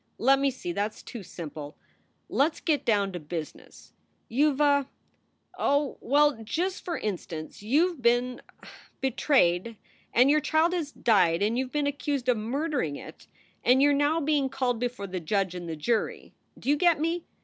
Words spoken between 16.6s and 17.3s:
you get me?